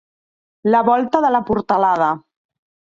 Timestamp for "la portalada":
1.37-2.13